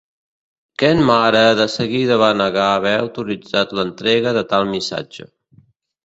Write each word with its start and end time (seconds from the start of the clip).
Kenmare 0.83 1.41
de 1.59 1.67
seguida 1.73 2.17
va 2.23 2.29
negar 2.39 2.65
haver 2.77 2.93
autoritzat 3.01 3.75
l'entrega 3.81 4.33
de 4.39 4.43
tal 4.55 4.65
missatge. 4.71 5.29